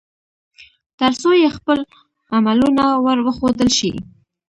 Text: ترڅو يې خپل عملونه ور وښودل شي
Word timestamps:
ترڅو 0.99 1.31
يې 1.41 1.49
خپل 1.57 1.79
عملونه 2.35 2.85
ور 3.05 3.17
وښودل 3.25 3.69
شي 3.77 3.91